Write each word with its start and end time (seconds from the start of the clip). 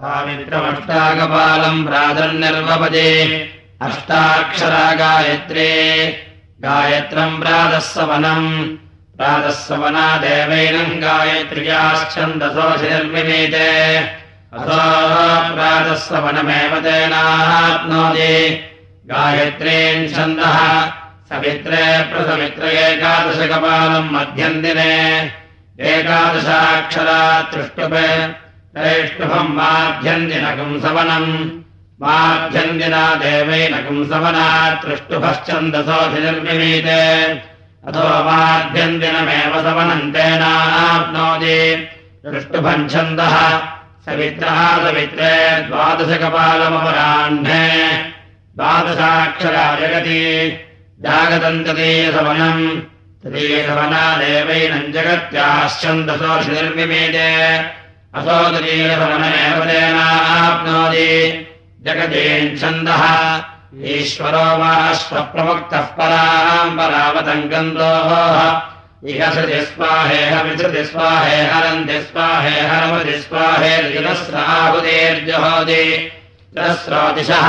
स्वामित्रमष्टाकपालम् 0.00 1.80
प्रातर्निर्वपदे 1.86 3.08
अष्टाक्षरा 3.86 4.84
गायत्रे 5.00 5.72
गायत्रम् 6.64 7.40
प्रातःसवनम् 7.40 8.46
प्रातःसवना। 9.16 10.06
देवैनम् 10.22 11.00
गायत्र्याश्चन्दसोऽधिनिर्मिमीते 11.04 13.68
अथो 14.56 14.80
प्रातःसवनमेव 15.54 16.72
तेनाप्नोति 16.86 18.34
गायत्रीम् 19.12 20.10
छन्दः। 20.16 20.58
सवित्रे 21.30 21.84
प्रसमित्र 22.10 22.62
एकादशकपालम् 22.88 24.12
मध्यम् 24.14 24.62
दिने 24.62 24.94
एकादशाक्षरा 25.92 27.20
तृष्टुपे 27.52 28.08
ैष्टुभम् 28.78 29.54
माध्यन्दिनकम् 29.54 30.80
सवनम् 30.82 31.30
माध्यन्दिना 32.02 33.00
देवैनकम् 33.22 34.04
सवना 34.10 34.44
तृष्टुभश्चन्दसोऽधिनिर्मिमीते 34.82 37.00
अथो 37.88 38.04
माध्यन्दिनमेव 38.26 39.54
सवनम् 39.66 40.12
तेनाप्नोति। 40.14 41.58
तृष्टुभम् 42.24 42.90
छन्दः। 42.92 43.34
सवित्रः 44.06 44.60
सवित्रे 44.84 45.34
द्वादशकपालमपराह्ने 45.66 47.66
द्वादशाक्षरा 48.56 49.66
जगति 49.80 50.22
जागतम् 51.04 51.64
तदीयसवनम् 51.66 52.64
तदीयसवना 53.24 54.04
देवैनम् 54.22 54.92
जगत्याश्चन्दसोऽधिनिर्मिमीते 54.94 57.28
असोदतीरवनमेवदेनाप्नोति 58.14 61.10
जगतीच्छन्दः 61.86 63.02
ईश्वरो 63.90 64.46
वाश्वप्रमुक्तः 64.60 65.84
पराम् 65.98 66.76
परावतङ्गन्दोः 66.78 68.10
इह 69.10 69.20
स्वाहे 69.30 70.20
हरन्ति, 70.30 70.80
स्वाहे 70.84 71.38
हरमति 72.70 73.14
स्वाहेर्जुरस्राहुतेर्जुहोति 73.22 75.84
जलस्रोतिशः 76.54 77.46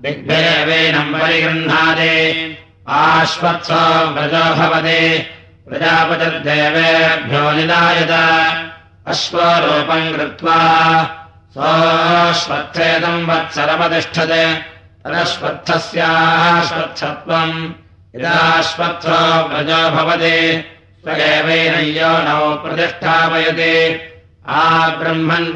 दिग्भिरेवेनम् 0.00 1.14
परिगृह्णाति। 1.14 2.14
आश्वत्सो 2.88 3.82
व्रजो 4.14 4.46
प्रजापतिर्देवेभ्यो 5.68 7.44
निदायत। 7.50 8.12
अश्वरूपम् 9.12 10.12
कृत्वा 10.14 10.58
स्वाश्वत्थेदम् 11.54 13.26
वत्सरमतिष्ठते 13.28 14.44
तदश्वत्थस्याश्वत्थत्वम् 15.04 17.54
यदाश्वत्थो 18.14 19.20
व्रजो 19.48 19.80
भवति 19.94 20.38
स्वगेवैनय्यो 21.02 22.12
नौ 22.26 22.44
प्रतिष्ठापयति। 22.62 23.74
आ 24.48 24.50
ब्रह्मन् 24.98 25.54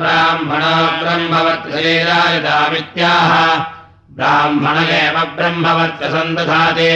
ब्रह्मवत्सलीला 1.03 2.21
यदामित्याह 2.35 3.33
ब्राह्मण 4.17 4.77
एव 4.97 5.17
ब्रह्मवत्सन्दधाति 5.37 6.95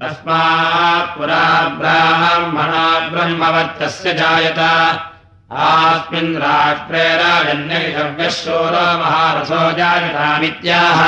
तस्मात् 0.00 1.12
पुरा 1.16 1.44
ब्राह्मणा 1.78 2.84
ब्रह्मवत्तस्य 3.12 4.08
जायत 4.20 4.60
आस्मिन् 5.52 6.36
राष्ट्रे 6.42 7.04
राजन्यशव्यशूरो 7.20 8.84
महारथो 9.00 9.60
जायतामित्याह 9.78 11.00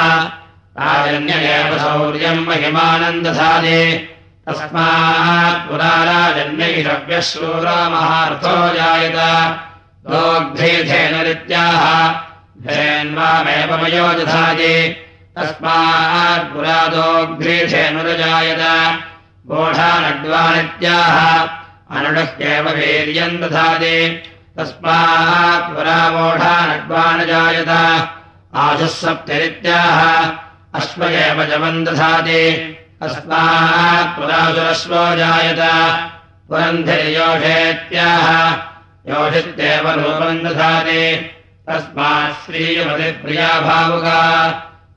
राजन्य 0.80 1.34
एव 1.52 1.76
शौर्यम् 1.84 2.44
महिमानन्दधादे 2.48 3.80
तस्मात् 4.48 5.64
पुरा 5.68 5.92
राजन्यैषव्यशूरो 6.08 7.76
महारथो 7.94 8.56
जायत 8.76 9.16
दोग्धेधेनुरित्याह 10.12 11.84
धेन्वामेव 12.68 13.74
मयोजधादे 13.82 14.76
तस्मात् 15.38 16.52
पुरा 16.52 16.78
गोढानड्वानित्याह 19.48 21.16
अनुडह्येव 21.96 22.68
वीर्यम् 22.76 23.40
दधाति 23.40 23.96
तस्मात् 24.58 25.74
पुरावोढानड्वानजायत 25.74 27.68
आशुः 28.54 28.86
सप्तरित्याह 28.86 30.30
अश्व 30.74 31.04
एव 31.04 31.44
जवम् 31.44 31.84
दधाति। 31.84 32.78
तस्मात् 33.02 34.18
पुरासुरश्वो 34.18 35.16
जायत। 35.16 35.58
पुरन्धिर्योषेत्याह। 36.48 38.56
योषित्येव 39.08 39.90
रूपम् 39.90 40.38
दधाति। 40.38 41.30
तस्मात् 41.70 42.46
श्रीयुमतिप्रिया 42.46 43.60
भावुका 43.60 44.52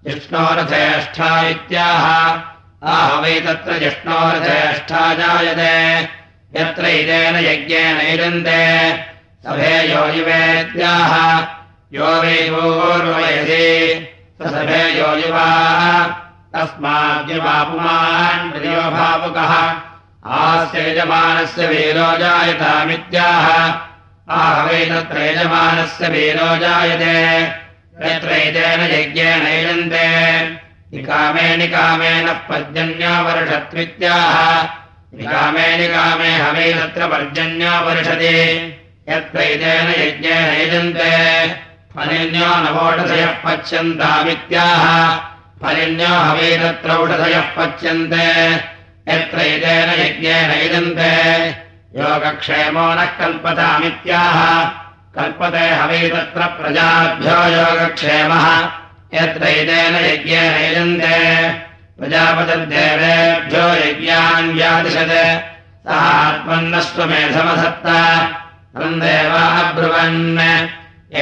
जिष्णोरथेष्ठा 0.07 1.47
इत्याह। 1.47 2.89
आह 2.89 3.19
वै 3.19 3.39
तत्र 3.39 3.77
जिष्णोरथेष्ठा 3.77 5.13
जायते। 5.13 6.09
यत्र 6.61 6.85
इदेन 6.85 7.35
यज्ञेन 7.35 8.01
इदन्ते 8.01 9.16
सभे 9.45 9.73
यो 9.87 10.03
युवेत्याह 10.13 11.11
यो 11.95 12.07
वै 12.21 12.37
सभे 14.41 14.81
यो 14.97 15.09
युवाः 15.17 15.81
तस्माद्युवापुमान् 16.53 18.49
प्रियो 18.51 18.83
भावुकः। 18.95 19.53
आस्य 20.37 20.77
यजमानस्य 20.87 21.67
वीरो 21.67 22.07
जायतामित्याह 22.19 23.45
आह 24.37 24.55
वै 24.65 24.81
तत्र 24.85 25.17
यजमानस्य 25.27 26.03
वीरो 26.15 26.49
जायते। 26.63 27.17
यत्र 28.05 28.31
इदेन 28.47 28.81
यज्ञेन 28.93 29.43
इदन्ते 29.53 30.07
निकामे 30.93 31.47
निकामेन 31.57 32.27
पर्जन्यावर्षत्वित्याह 32.49 34.35
निकामे 35.19 35.67
निकामे 35.77 36.31
हवे 36.37 36.67
तत्र 36.73 37.01
पर्जन्यो 37.13 37.73
वर्षति। 37.85 38.35
यत्र 39.09 39.41
यज्ञेन 39.41 40.61
यजन्ते। 40.61 41.47
फलिन्यो 41.95 42.47
नवोषधयः 42.47 43.25
पच्यन्तामित्याह। 43.25 45.15
फलिन्यो 45.61 46.07
हवे 46.07 46.57
तत्र 46.57 46.91
औषधयः 46.91 47.41
पच्यन्ते। 47.41 48.53
यत्र 49.13 49.41
इदेन 49.41 49.89
यज्ञेन 49.89 50.51
यजन्ते। 50.51 51.47
योगक्षेमो 51.99 52.93
नः 52.93 53.05
कल्पतामित्याह। 53.05 54.65
कल्पते 55.15 55.69
हवे 55.69 56.09
तत्र 56.09 56.45
प्रजाभ्यो 56.45 57.37
योगक्षेमः। 57.57 58.61
यत्र 59.13 59.47
यज्ञेन 59.47 60.55
यजन्ते। 60.63 61.49
प्रजापतिर्देवेभ्यो 61.99 63.89
यज्ञान् 63.89 64.53
व्यादिशत्। 64.53 65.53
सः 65.87 65.95
आत्मन्नस्त्वमेधमधत्त 65.95 67.87
तम् 68.79 68.99
देवाब्रुवन् 69.01 70.39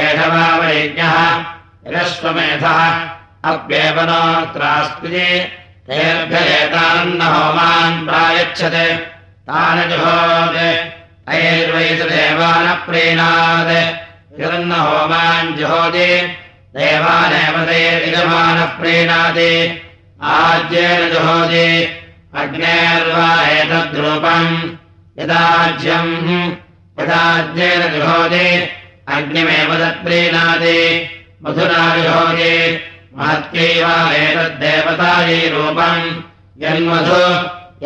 एष 0.00 0.18
वावयज्ञः 0.32 1.16
यजस्वमेधः 1.86 2.80
अप्येव 3.50 4.00
नोऽत्रास्ति 4.08 5.26
तेभ्य 5.88 6.36
एतान्न 6.56 7.20
होमान् 7.34 8.04
प्रायच्छत्। 8.06 8.78
यदन्न 14.40 14.72
होमान् 14.72 15.54
जुहोति 15.58 16.10
देवानेव 16.76 17.56
तैर्यजमानः 17.68 18.64
प्रीणाति 18.80 19.52
आज्येन 20.34 21.02
जुहोति 21.12 21.68
अग्नेर्वा 22.42 23.28
एतद्रूपम् 23.56 24.54
यदाज्यम् 25.20 26.14
यदाज्येन 27.00 27.82
जुहोति 27.92 28.46
अग्निमेव 29.08 29.70
तत्प्रीणाति 29.74 30.78
मधुना 31.42 31.82
जुहोति 31.96 32.54
महत्यैव 33.16 33.88
एतद्देवतायै 34.22 35.48
रूपम्। 35.48 36.06
यन्मधु 36.62 37.20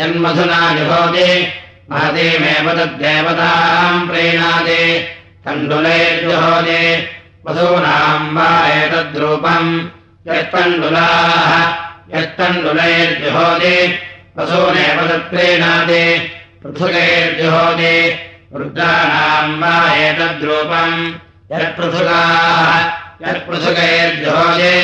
यन्मधुना 0.01 0.61
जुहोति 0.75 1.31
महतीमेव 1.91 2.67
तद्देवताम् 2.79 4.09
प्रीणाति 4.09 4.85
तण्डुलैर्जुहोति 5.45 6.83
वधूनाम् 7.47 8.37
वा 8.37 8.51
एतद्रूपम्। 8.69 9.89
यत्तण्डुलाः 10.29 11.51
यत्तण्डुलैर्जुहोति 12.19 13.77
वसूनेव 14.37 14.99
तत्प्रीणाति 18.53 19.67
यत्पृथुकैर्जुहोजे 23.23 24.75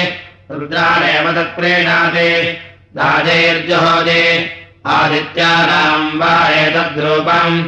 रुद्राणेव 0.50 1.26
तत्प्रीणाति 1.32 2.30
राजैर्जुहोजे 2.98 4.22
आदित्यानाम् 4.86 6.18
वा 6.20 6.34
एतद्रूपम्। 6.60 7.58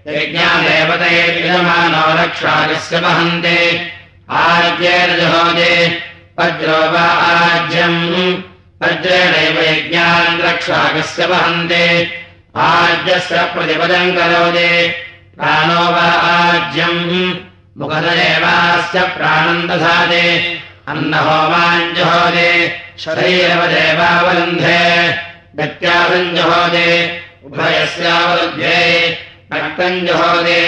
जुहोति 0.08 0.24
यज्ञादेवतैर्यजमानो 0.24 2.24
रक्षागस्य 2.24 3.00
वहन्ते। 3.00 3.92
आज्येन 4.32 5.20
जुहोति 5.20 6.04
वज्रो 6.40 6.92
वा 6.92 7.00
आज्यम्। 7.00 8.44
वज्रेणैव 8.84 9.60
यज्ञान् 9.60 10.42
रक्षागस्य 10.42 11.26
वहन्ते। 11.26 12.10
आज्यस्य 12.56 13.36
प्रतिपदम् 13.36 14.12
करोति 14.12 14.94
प्राणो 15.38 15.92
वा 15.92 16.02
आज्यम्। 16.02 17.34
मुखदेवास्य 17.78 19.00
प्राणम् 19.00 19.68
दधाति 19.68 20.60
अन्नहोमाञ्जुहोति 20.88 22.72
शरीरवदेवावरुन्धे 23.00 25.16
गत्यासञ्जुहोति 25.56 27.22
उभयस्यावरुध्ये 27.46 29.18
रक्तम् 29.54 30.06
जुहोति 30.08 30.62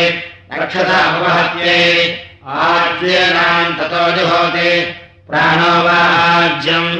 रक्षतामुपहत्यै 0.53 1.83
आज्येनाम् 2.47 3.75
ततो 3.77 4.03
जुहोति, 4.17 4.71
प्राणो 5.27 5.73
वा 5.85 5.99
आज्यम् 6.25 6.91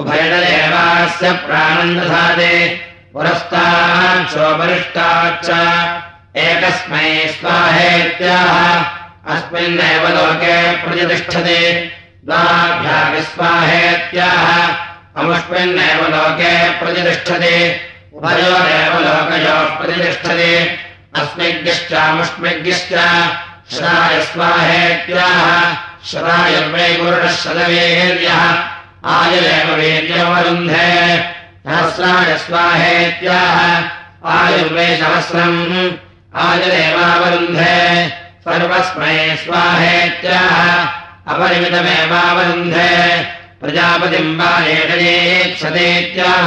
उभयदेवास्य 0.00 1.26
प्राणम् 1.46 1.96
दधाति 1.96 2.54
पुरस्ताच्छोपरिष्टाच्च 3.12 5.48
एकस्मै 6.44 7.08
स्वाहेत्याह, 7.40 8.54
अस्मिन्नेव 9.32 10.04
लोके 10.16 10.56
प्रतिष्ठते 10.82 11.60
द्वाभ्याविस्वाहेत्याह 12.26 14.46
अमुष्मिन्नेव 15.20 16.00
लोके 16.14 16.54
प्रतिष्ठते, 16.80 17.54
उभयोरेव 18.16 18.92
लोकयोः 19.04 19.68
प्रतिष्ठते 19.80 20.52
अस्मिज्ञश्चामुष्मिज्ञश्च 21.20 22.92
श्रायस्वाहेत्याह 23.74 25.42
श्रायुर्वे 26.10 26.86
गुरुणः 26.96 27.34
शतवीर्यः 27.36 28.42
आयुरेव 29.04 29.68
वीर्यमवरुन्धे 29.74 30.92
सहस्राय 31.66 32.30
स्वाहेत्याह, 32.38 33.58
आयुर्वे 34.36 34.86
सहस्रम् 34.96 35.90
आयुरेवावरुन्धे 36.44 37.76
सर्वस्मै 38.44 39.36
स्वाहेत्याह, 39.44 40.54
अपरिमितमेवावरुन्धे, 41.32 42.90
प्रजापतिम् 43.60 44.36
वा 44.38 44.52
एषयेक्षतेत्याह 44.66 46.46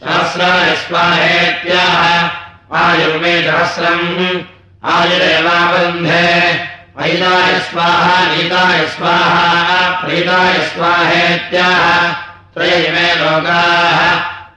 सहस्राय 0.00 0.74
स्वाहेत्याह 0.80 2.00
आयुर्वे 2.80 3.34
सहस्रम् 3.44 4.42
आयुरेवावरुन्धे 4.94 6.26
ऐदाय 7.06 7.54
स्वाहा 7.68 8.18
नीताय 8.32 8.84
स्वाहा 8.96 9.46
प्रीताय 10.02 10.58
स्वाहेत्याह 10.74 11.86
त्रय 12.54 12.74
इमे 12.88 13.08
लोकाः। 13.22 13.98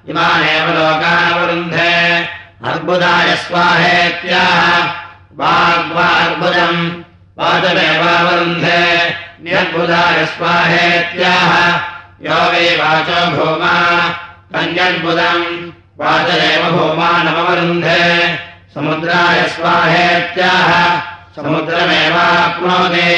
इमानेव 0.10 0.68
लोकानवरुन्धे 0.80 1.96
अर्बुदाय 2.70 3.36
स्वाहेत्याह 3.46 4.60
वाग्वार्बुदम् 5.40 6.84
वाचमेवावरुन्धे 7.38 8.82
न्यद्बुधाय 9.42 10.26
स्वाहेत्याह 10.26 11.54
यो 12.26 12.40
वै 12.52 12.66
वाचो 12.80 13.22
भूमा 13.36 13.76
कन्यद्बुदम् 14.54 15.72
वाचरेव 16.00 16.64
भूमा 16.72 17.10
नववरुन्धे। 17.24 18.04
समुद्राय 18.74 19.44
स्वाहेत्याह 19.44 20.70
समुद्रमेवाप्नोति। 21.36 23.12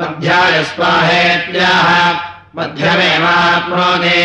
मध्याय 0.00 0.64
स्वाहेत्याह 0.64 1.88
मध्यमेवाप्नोति। 2.56 4.22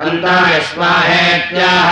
अन्ताय 0.00 0.60
स्वाहेत्याह 0.60 1.90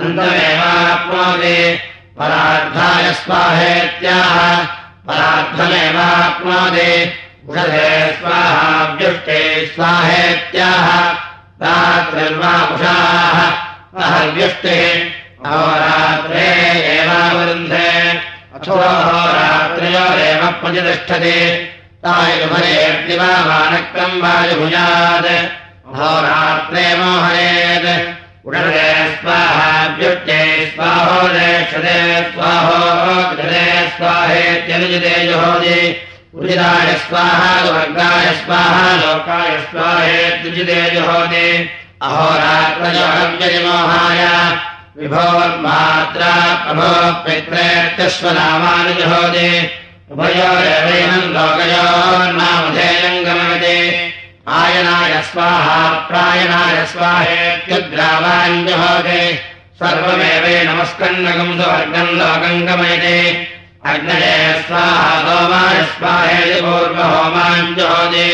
अन्तमेवाप्नोति 0.00 1.78
परार्धाय 2.18 3.12
स्वाहेत्याह 3.12 4.79
परार्थमेवाप्नोति 5.06 7.12
उषधे 7.48 8.16
स्वाहाव्युष्टे 8.20 9.66
स्वाहेत्याह। 9.66 10.86
रात्रिर्वापुषाः 11.62 13.38
अहर्व्युष्टिः। 14.02 15.10
अहोरात्रे 15.46 16.46
एवावरुन्धे। 16.80 18.20
अथोहोरात्रयोरेव 18.54 20.52
प्रतिष्ठते। 20.52 21.36
तायुभरेऽग्निवामानक्रम् 22.04 24.22
वायुभुजात्। 24.22 25.30
अहोरात्रे 25.94 26.96
मोहयेत्। 26.96 28.19
स्वाहाभ्युक्ते 28.42 30.72
स्वाहोदेक्षते 30.74 32.32
स्वाहोदे 32.32 33.88
स्वाहेत्यनुजिते 33.88 35.26
जुहोदि। 35.26 35.96
उदिताय 36.34 36.96
स्वाहा 36.96 37.64
वर्गाय 37.64 38.32
स्वाहा 38.32 38.96
लोकाय 38.96 39.60
स्वाहेत्युजिते 39.60 40.90
जुहोदि। 40.90 41.70
अहोरात्रयोहव्यतिमोहाय 42.02 44.26
विभोर्मात्रा 44.96 46.64
प्रभो 46.64 47.24
पित्रेत्यश्वनामानि 47.24 48.94
जुहोदि 48.94 49.70
उभयोरेवैनम् 50.10 51.32
लोकयोर्नामधेयम् 51.34 53.24
गमयते 53.24 53.79
आयनाय 54.48 55.20
स्वाहा 55.22 55.80
प्रायणाय 56.08 56.76
स्वाहेत्युद्रावाञ्जहोदे 56.92 59.24
सर्वमेव 59.80 60.44
नमस्कन्नगम् 60.68 61.58
सुवर्गम् 61.58 62.16
लोकम् 62.20 62.64
गमयते 62.68 63.18
अग्नये 63.90 64.38
स्वाहा 64.68 65.10
सोमाय 65.26 65.78
स्वाहेति 65.92 66.58
पूर्वहोमाञ्जहोदे 66.66 68.30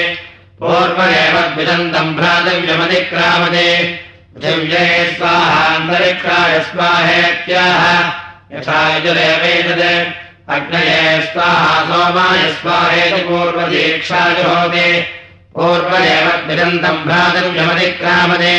पूर्वमेव 0.61 1.35
द्विदन्तम् 1.57 2.15
भ्रातव्यमतिक्रामते 2.21 3.67
पृथिव्ये 4.37 4.87
स्वाहान्तरिक्षाय 5.19 6.55
स्वाहेत्याह 6.71 7.85
यथा 8.55 8.79
यजुरेवेतत् 8.95 9.85
अग्नये 10.55 11.03
स्वाहा 11.33 11.77
सोमाय 11.91 12.43
स्वाहेति 12.63 13.23
पूर्वदीक्षाजुहोदे 13.29 14.89
पूर्वमेव 15.57 16.27
द्विदन्तम् 16.47 17.05
भ्रातव्यमतिक्रामते 17.05 18.57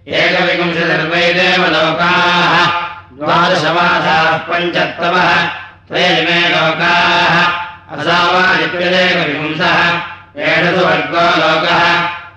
एकविपुंशदर्वै 0.08 1.34
देवलोकाः 1.34 2.53
द्वादशमासाः 3.17 4.38
पञ्चत्तमः। 4.50 5.29
त्रयमे 5.88 6.39
लोकाः। 6.50 7.36
असावादित्यदेकविपुंसः 7.96 9.77
एष 10.38 10.65
सुवर्गो 10.75 11.25
लोकः 11.44 11.82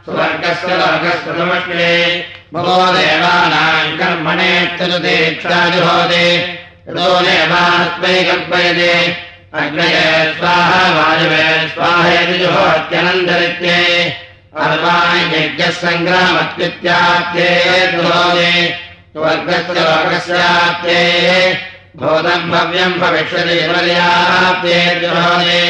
सुवर्गस्य 0.04 0.71
लोकस्य 0.83 1.30
समष्टे 1.38 1.92
भगो 2.54 2.78
देवानाम् 2.92 3.97
कर्मणेत्यजुतीक्षाजुहोदे 3.99 6.26
यतो 6.37 6.69
देवात्मै 6.88 8.16
कल्पयते 8.28 8.92
अग्नये 9.60 10.04
स्वाहा 10.37 10.82
वायवे 10.96 11.44
स्वाहेति 11.75 12.37
जुहोत्यनन्तरित्ये 12.38 13.78
अर्वाणि 14.64 15.22
यज्ञः 15.34 15.70
सङ्ग्रामत्वित्यात्ये 15.80 17.50
द्रोदे 17.92 18.52
स्वर्गस्य 19.12 19.72
लोकस्याप्ते 19.76 21.00
भूतम् 22.00 22.50
भव्यम् 22.50 23.00
भविष्यति 23.00 23.56
पर्याप्ते 23.72 24.76
द्रोदे 25.00 25.62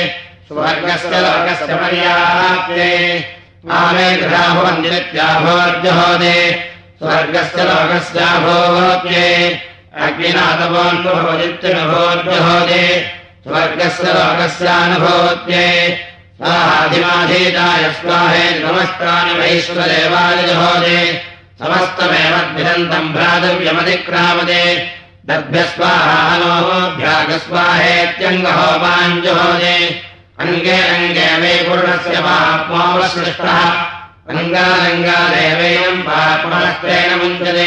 स्वर्गस्य 0.48 1.14
लोकस्य 1.26 1.72
पर्याप्ते 1.80 2.88
आमे 3.80 4.08
गृहाभवन्दित्याभोर्जुहोदे 4.22 6.38
स्वर्गस्य 7.02 7.60
लोकस्याभोप्ये 7.70 9.26
अग्निनाथवोन्भोदित्यनुभोर्जुहोदे 9.98 12.86
स्वर्गस्य 13.44 14.08
लोकस्यानुभूत्ये 14.16 15.66
स्वाहाधिमाधीताय 16.38 17.84
स्वाहे 18.00 18.44
नमस्तानि 18.64 19.32
वैश्वदेवायजहोदे 19.40 20.98
समस्तमेव 21.60 22.34
अङ्गे 30.42 30.76
अङ्गे 30.92 31.24
मे 31.40 31.54
पूर्णस्य 31.64 32.20
पाप्मोऽवसृष्टः 32.26 33.58
अङ्गालङ्गादेवेयम् 34.32 36.00
पाप्मनस्त्रेण 36.06 37.10
मुञ्चते 37.22 37.66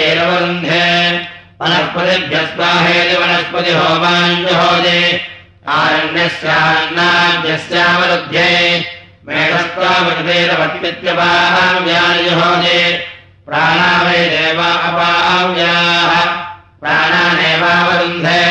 वनस्पतिभ्यस्वाहेति 1.61 3.15
वनस्पति 3.21 3.71
होमाञ्जहोदे 3.79 5.01
वै 14.05 14.21
देवा 14.33 14.69
अपाव्याः 14.87 16.13
प्राणानेवावरुन्धे। 16.81 18.45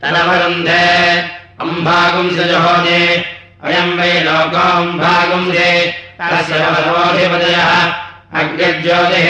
तदवरुन्धे 0.00 0.82
अम्भागुंसजहोदे 1.64 3.00
अयम् 3.64 3.94
वै 3.98 4.12
लोकोऽम्भागुंसे 4.26 5.70
अग्निज्योतिः 8.38 9.28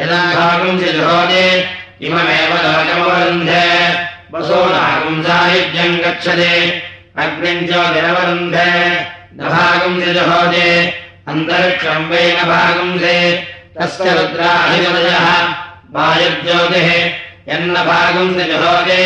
यदा 0.00 0.20
भागुंसजहोदे 0.38 1.44
इममेव 2.08 2.52
लोकमवरुन्धे 2.64 3.64
वसूनागुंसायुज्यम् 4.32 6.00
गच्छते 6.04 6.52
अग्निम् 7.22 7.66
ज्योतिरवरुन्धे 7.68 8.68
न 9.36 9.40
भागुंसजहोदे 9.54 10.68
अन्तरिक्षम् 11.30 12.10
वै 12.12 12.26
न 12.36 12.48
भागुंसे 12.52 13.16
तस्य 13.76 14.14
रुद्राधिपदयः 14.18 15.28
वायुज्योतिः 15.94 16.90
यन्न 17.50 17.74
भागुंसजहोदे 17.90 19.02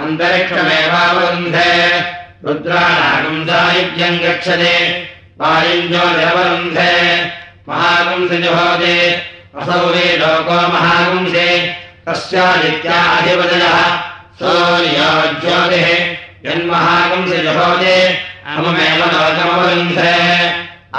अन्तरिक्षमेवावरुन्धे। 0.00 1.72
रुद्राणागुंसायुज्यम् 2.44 4.22
गच्छते 4.24 4.76
वायुञ्जोतिरवरुन्धे 5.40 6.94
महागुंसजहोदे 7.68 8.96
असौ 9.60 9.82
वे 9.92 10.06
लोको 10.20 10.58
महागुंसे 10.74 11.48
तस्यादित्याधिपदयः 12.06 13.78
सूर्योज्योतिः 14.40 15.88
यन्महागुंसजहोदे 16.46 17.98
अमुमेव 18.52 19.00
लोकमवरुन्धे। 19.14 20.16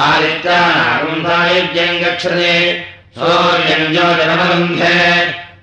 आदित्यानागुंसायुज्यम् 0.08 2.02
गच्छते 2.04 2.56
सूर्यम् 3.16 3.92
ज्योतिरवरुन्धे 3.94 4.98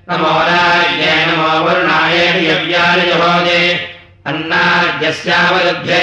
नमो 0.09 0.33
राज्ये 0.49 1.13
नमो 1.27 1.53
वरुणाय 1.65 2.17
यव्यानि 2.47 3.05
जहोदे। 3.11 3.61
अन्नाद्यस्यावरुध्ये 4.29 6.03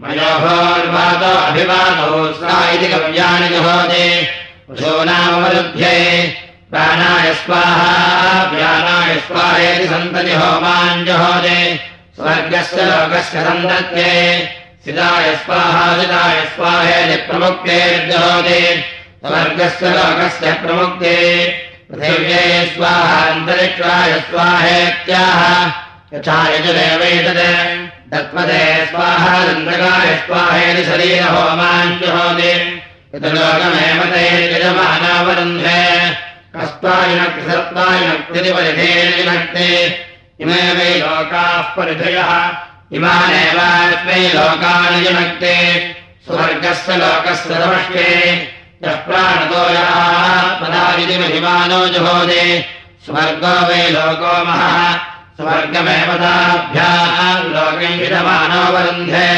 मयोभोर्वातो 0.00 1.30
अभिवादो 1.46 2.10
कव्यानि 2.92 3.48
जहोदे। 3.54 4.08
पशूनामवरुध्ये 4.68 5.94
प्राणाय 6.70 7.32
स्वाहा 7.40 7.92
व्यानाय 8.52 9.14
स्वाहेति 9.26 9.86
सन्तति 9.92 10.34
होमाञ्जहोदे 10.42 11.60
स्वर्गस्य 12.16 12.84
लोकस्य 12.90 13.44
सन्तत्ये। 13.46 14.12
स्वाहा 14.88 15.86
सिदाय 16.00 16.44
स्वाहेति 16.56 17.16
प्रमुक्तेर्जहोदे 17.28 18.60
स्वर्गस्य 19.26 19.88
लोकस्य 19.90 20.52
प्रमुक्ते। 20.52 21.16
पृथिव्ये 21.90 22.42
स्वाहान्तरिक्षाय 22.74 24.12
स्वाहेत्याह। 24.30 25.40
यथा 26.14 26.36
यजुरेवैतत् 26.52 27.42
तत्पदे 28.10 28.64
स्वाहानन्दकाय 28.90 30.10
स्वाहेति 30.26 30.84
शरीरहोमाञ्जुहोति 30.84 32.52
यत् 33.14 33.28
लोकमेव 33.36 34.02
ते 34.12 34.24
यजमानावरुन्धे। 34.52 35.82
कस्त्वायुनक्ति 36.56 37.42
सत्त्वायुनक्तिति 37.50 38.50
इमे 40.40 40.62
वै 40.76 40.90
लोकाः 41.00 41.62
परिधयः। 41.76 42.32
इमानेवास्मै 42.96 44.20
लोकानि 44.34 44.98
युनक्ते 45.06 45.54
स्वर्गस्य 46.26 46.96
लोकस्य 46.96 47.54
समष्टे 47.54 48.06
यः 48.84 48.96
प्राणतो 49.04 49.60
यात्मदादिति 49.74 51.14
महिमानो 51.18 51.76
जुहोदे 51.92 52.42
स्वर्गो 53.04 53.52
वै 53.68 53.84
लोको 53.90 54.32
महः। 54.46 54.74
स्वर्गमेव 55.36 56.10
लोकम् 57.54 57.98
विधमानो 58.00 58.62
वरुन्धे। 58.74 59.30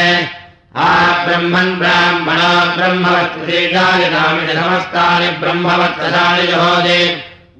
आ 0.77 0.79
ब्रह्मन् 1.25 1.77
ब्राह्मणो 1.79 2.51
ब्रह्मवत्कृतीकानि 2.75 4.07
समस्तानि 4.57 5.29
ब्रह्मवत्कथानि 5.41 6.43
जुहोदे 6.47 7.01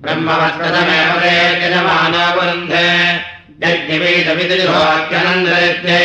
ब्रह्मवत्कथमेव 0.03 1.09
ते 1.24 1.36
यजमानो 1.63 2.25
वरुन्धे। 2.38 2.89
यज्ञवेदविदिहोत्यनन्दरित्ये 3.63 6.01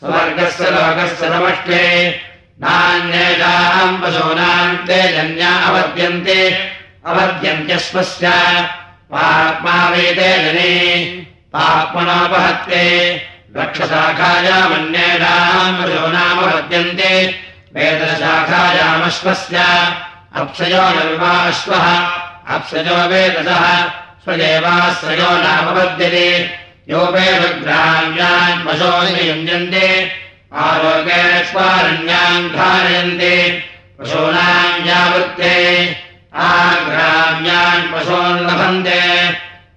स्वर्गस्य 0.00 0.64
लोकस्य 0.74 1.26
समष्टे 1.32 1.82
नान्येषाम् 2.62 4.00
पशूनाम् 4.02 4.80
ते 4.86 4.98
जन्या 5.16 5.52
अवद्यन्ते 5.68 6.40
अवद्यन्त्यश्वस्य 7.10 8.26
पाप्मा 9.12 9.76
वेदे 9.92 10.30
जने। 10.44 10.72
पाप्मनोपहत्ते 11.52 12.84
लक्षशाखायामन्येषाम् 13.56 15.76
पशूनामवद्यन्ते 15.78 17.12
वेदशाखायामश्वस्य 17.76 19.58
अप्सयो 20.40 20.84
नर्वाश्वः 20.96 21.86
अप्सजो 22.54 22.98
वेदसः 23.10 23.64
स्वदेवाश्रयो 24.26 25.30
नामपद्यते 25.30 26.50
योपेदग्राम्यान् 26.88 28.66
पशोनि 28.66 29.30
युञ्जन्ते 29.30 30.10
आरोग्यस्वारण्याम् 30.54 32.50
धारयन्ते। 32.50 33.64
पशूनाम् 34.00 34.88
यावृत्ते। 34.88 35.86
आग्राम्यान् 36.34 37.92
पशून् 37.92 38.40
लभन्ते। 38.40 39.30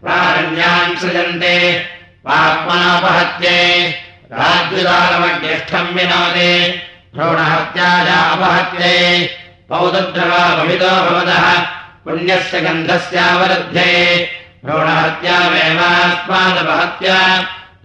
प्रारण्यान् 0.03 0.97
सृजन्ते। 0.97 1.79
पाप्मनोपहत्ये। 2.27 3.89
राज्युदालमज्ञष्ठम् 4.31 5.95
विनोदे। 5.95 6.81
भ्रूणहत्याया 7.15 8.15
अपहत्ये। 8.15 9.29
पौदद्रवा 9.69 10.63
भवितो। 10.63 10.89
भवतः 10.89 11.79
पुण्यस्य 12.05 12.61
गन्धस्यावरुध्ये 12.61 14.38
भ्रूणहत्यामेवास्मादपहत्या 14.65 17.19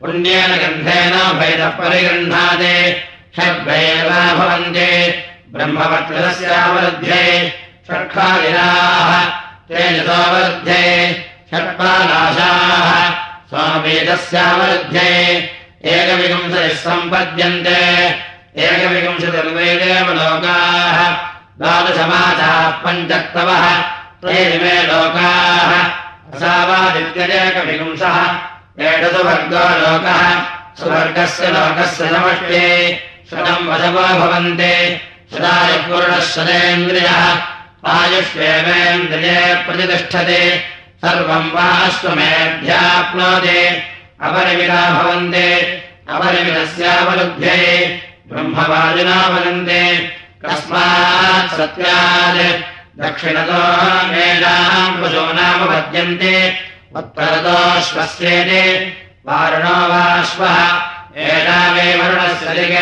पुण्येन 0.01 0.51
गन्धेन 0.63 1.15
भैदः 1.39 1.71
परिगृह्णादे 1.79 2.77
षड्भैव 3.37 4.09
भवन्ते। 4.39 4.91
ब्रह्मवत्रस्यावरुध्ये 5.55 7.23
षट्खालिराः 7.87 9.11
तेजसोऽवरुध्ये 9.69 10.83
षट्पालाशाः 11.51 12.91
स्वामेदस्यावरुध्ये 13.49 15.11
एकविंशतिः 15.95 16.77
सम्पद्यन्ते 16.85 17.81
एकविंशतिर्वेदेव 18.67 20.07
लोकाः। 20.21 20.99
द्वादशमासाः 21.59 22.71
पञ्चक्तवः 22.85 23.65
त्रेमे 24.23 24.77
लोकाः 24.89 25.71
असावादित्यदेकविंशः 26.35 28.17
एषसु 28.81 29.25
भर्गो 29.25 29.69
लोकः 29.81 30.43
सुवर्गस्य 30.77 31.47
लोकस्य 31.47 32.09
समष्टे। 32.09 32.97
शतम् 33.31 33.69
वशवो 33.69 34.19
भवन्ते। 34.19 35.01
शदायुपूर्णः 35.33 36.21
शतेन्द्रियः 36.21 37.43
आयुष्वेवेन्द्रिये 37.87 39.55
प्रतिष्ठते। 39.55 40.65
सर्वम् 41.05 41.53
वा 41.53 41.87
अश्वमेध्याप्नोति। 41.87 43.67
अपरिमिता 44.23 44.91
भवन्ते। 44.91 45.63
अपरिमितस्यावलुभ्ये 46.11 47.87
ब्रह्मवादिना 48.33 49.27
वदन्ते। 49.27 49.97
कस्मात् 50.45 51.57
सत्यात् 51.57 52.84
दक्षिणतो 52.99 53.63
मेषाम् 54.11 54.99
पशो 55.03 55.25
नाम 55.37 55.61
पद्यन्ते 55.69 56.35
उत्तरतोऽश्वस्येति 56.99 58.63
वारुणो 59.27 59.79
वाश्वः 59.93 60.59
एषामे 61.25 61.87
वरुणस्य 62.01 62.55
दिग 62.59 62.75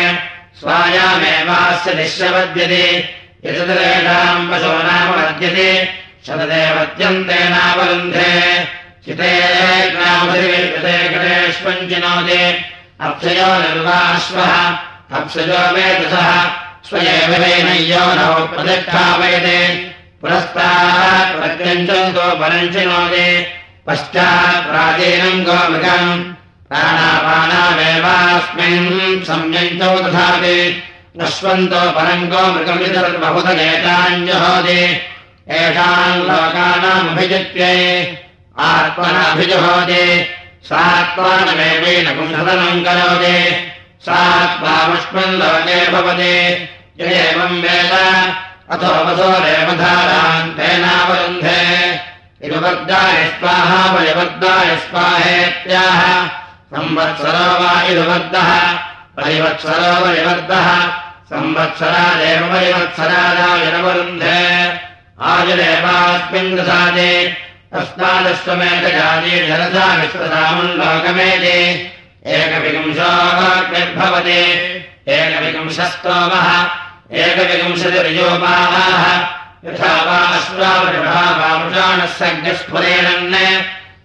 स्वायामेवास्य 0.59 1.93
यतरेषाम् 3.45 4.49
पशो 4.51 4.73
नाम 4.87 5.09
पद्यते 5.17 5.69
चिते 9.05 9.31
ग्रामधिते 9.95 10.93
गणेष्वञ्चिनोदे 11.13 12.43
अप्सयो 13.07 13.49
निर्वाश्वः 13.63 14.53
अप्सजो 15.17 15.63
नौ 18.19 18.31
प्रतिष्ठापयते 18.53 19.57
पुरस्तात् 20.23 21.31
प्रत्यञ्चम् 21.37 22.13
गोपरञ्चिनोदे 22.15 23.27
पश्चात् 23.87 24.67
प्राचीनम् 24.67 25.47
प्राणापानामेवास्मिन् 26.69 28.87
संयञ्चौ 29.29 29.95
तथापि 30.03 30.59
नश्वन्तो 31.19 31.81
परम् 31.95 32.29
गोमृगमितर्बहुतनेताञ्जहोदे 32.31 34.81
येषाम् 35.51 36.25
लोकानामभिजित्यै 36.29 37.81
आत्मनाभिजुहोति 38.69 40.05
सात्मानमेवेन 40.69 42.07
पुंसदनम् 42.15 42.83
करोति 42.87 43.37
सात्मामुष्मन् 44.07 45.37
लोके 45.43 45.79
भवति। 45.91 46.35
एवम् 47.11 47.61
वेद 47.63 47.93
अथो 48.71 48.91
वसोरेव 49.05 49.69
धारान्तेनावरुन्धे 49.79 51.61
इरुवर्गाय 52.47 53.17
स्वाहा 53.39 53.81
परिवर्गाय 53.93 54.69
स्वाहेत्याह 54.83 56.01
संवत्सरो 56.73 57.47
वा 57.61 57.71
इरुवर्गः 57.91 58.51
परिवत्सरो 59.17 59.89
परिवर्गः 60.03 60.69
संवत्सरादेव 61.31 62.41
परिवत्सरादायनवरुन्धे 62.53 64.39
आयुरेवास्मिन् 65.31 66.55
तस्मादश्वमेकजाते 67.73 69.35
जलसा 69.49 69.85
विश्वसामम् 69.99 70.77
लोकमेति 70.79 71.59
एकविंशोऽभवति 72.37 73.59
एकविंशस्तोमः 75.17 76.47
एकविंशतिर्योपाः 77.21 78.75
यथा 79.65 79.93
वा 80.05 80.17
अश्वावृषावामृषाणः 80.37 82.05
सर्गस्फुरेणन् 82.05 83.35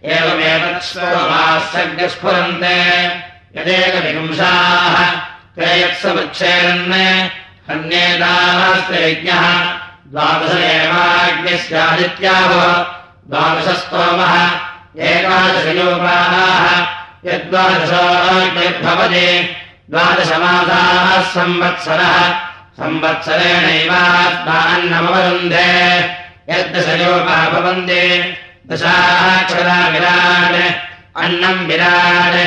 एवमेव 0.05 0.65
सोमाः 0.83 1.59
सर्गस्फुरन्ते 1.73 2.77
यदेकविंशाः 3.57 4.97
ते 5.57 5.69
यत्समुच्छेदन् 5.83 6.93
अन्येतास्ते 7.73 9.01
यज्ञः 9.11 9.45
द्वादश 10.13 10.55
एवाज्ञस्यादित्याः 10.57 12.53
द्वादशस्तोमः। 13.31 14.35
एकादशयोपाः 15.09 16.35
यद्वादशोऽग्निर्भवति। 17.31 19.29
द्वादशमासाः 19.91 21.21
संवत्सरः 21.21 22.48
संवत्सरेणैवात्मान्नमवरुन्धे 22.79 25.71
यद्दशयोपः 26.51 27.41
भवन्ति 27.53 28.03
दशाक्षरा 28.71 29.79
विराट् 29.95 30.59
अन्नम् 31.23 31.67
विराट् 31.71 32.39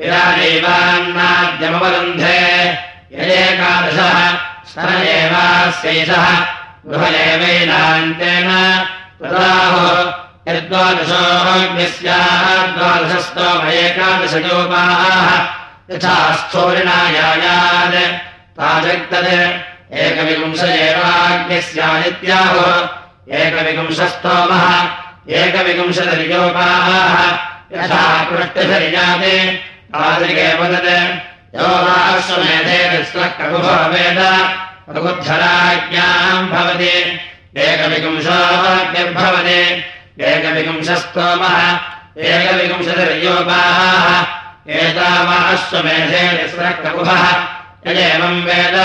विराटैवान्नाद्यमवरुन्धे 0.00 2.40
यदेकादशः 3.16 4.18
सन 4.72 4.90
एवास्यैषः 5.16 6.26
गृह 6.90 7.04
एवैनान्तेन 7.32 8.50
तदाहो 9.22 9.88
यद्वादशोऽग्निस्याः 10.48 12.44
द्वादशस्तोम 12.76 13.60
एकादशयोपाः 13.80 14.92
यथा 15.94 16.16
स्थोरिणायायात् 16.40 17.98
ताजक्तत् 18.60 19.69
एकविंश 19.92 20.62
एवाग्निस्यादित्याहो 20.62 22.88
एकविंशस्तोमः। 23.34 24.88
एकविंशतिर्योपाः 25.28 27.38
यथा 27.72 28.24
पृष्ठधर्याते 28.24 29.62
तादृगेव 29.92 30.74
तत् 30.74 31.56
यो 31.56 31.68
वा 31.68 31.92
अश्वमेधे 31.92 32.90
तिस्रः 32.90 33.86
वेद 33.86 34.48
रघुद्धराज्ञाम् 34.90 36.48
भवति। 36.48 37.20
एकविंशोऽग्निर्भवति। 37.56 39.84
एकविंशस्तोमः। 40.24 41.78
एकविंशतिर्योपाः 42.18 44.72
एतावाश्वमेधे 44.72 46.36
तिस्रः 46.36 46.72
यदेवम् 47.86 48.44
वेद 48.44 48.76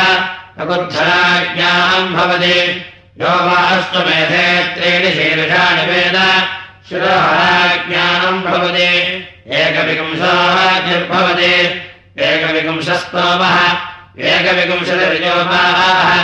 रघुद्धराज्ञाम् 0.60 2.16
भवति। 2.16 2.86
यो 3.22 3.28
वा 3.28 3.52
अश्वमेधे 3.52 4.64
त्रीणि 4.64 5.14
शीर्षाणि 5.14 5.82
वेद 5.82 6.48
शिरोहराज्ञानम् 6.90 8.42
भवति। 8.42 9.28
एकविंशोऽग्निर्भवति 9.48 11.82
एकविंशस्तोमः 12.20 13.78
एकविंशतिर्योपाः 14.20 16.24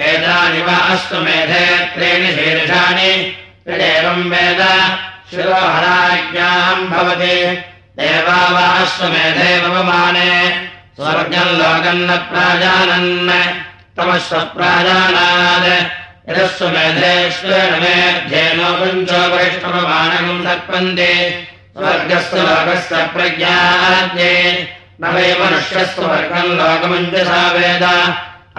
एतानि 0.00 0.62
वा 0.62 0.76
अश्वमेधे 0.76 1.78
त्रीणि 1.78 2.32
शीर्षाणि। 2.32 3.36
यदेवम् 3.68 4.30
वेद। 4.30 4.96
शिरोहराज्ञाम् 5.30 6.88
भवति। 6.88 7.64
देवा 7.96 8.48
वा 8.48 8.60
अश्वमेधे 8.60 9.60
पवमाने 9.60 10.68
स्वर्गम् 10.96 11.44
लोकम् 11.44 12.00
न 12.00 12.16
प्राजानन्। 12.16 13.71
तमश्वप्राजानात् 13.96 15.68
यदस्वमेधेश्वेन 16.28 17.72
मेध्येनो 17.82 18.68
पञ्चोपरिष्ठपमानकम् 18.80 20.44
सर्पन्ते 20.44 21.12
स्वर्गस्य 21.76 22.38
लोकस्य 22.48 22.94
प्रज्ञाद्ये 23.14 24.36
न 25.00 25.02
वै 25.14 25.28
मनुष्यस्वर्गम् 25.40 26.56
लोकमञ्जसा 26.60 27.42
वेद। 27.54 27.84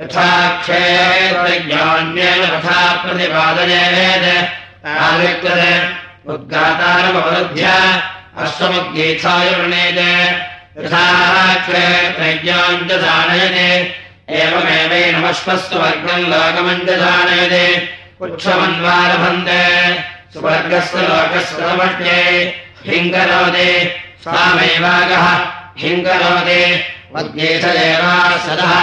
यथा 0.00 0.28
क्षेत्रज्ञान्येन 0.62 2.40
तथा 2.52 2.78
प्रतिपादयेत् 3.02 4.28
उद्गातारमवरुध्य 6.32 7.66
अश्वमुद्गीताय 8.42 9.48
वृणेत् 9.58 9.98
यथा 10.84 11.06
क्षेत्रज्ञाम् 11.66 12.86
च 12.88 12.90
दानयते 13.02 13.68
एवमेवैनमश्वस्वर्गम् 14.38 16.28
लोकमम् 16.32 16.84
च 16.86 16.96
दानयते 17.02 17.66
पुच्छमन्वारभन्ते 18.18 19.60
सुवर्गस्य 20.34 20.98
लोकस्य 21.10 21.54
समष्ट्ये 21.60 22.18
हिङ्करोति 22.88 23.70
स्वामेवागः 24.24 25.26
हिङ्करोति 25.84 26.62
मद्गीतदेवा 27.14 28.14
सदः 28.46 28.74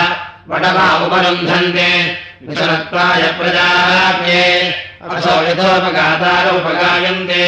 असौ 5.12 5.36
यथोपगातारोपगायन्ते। 5.46 7.44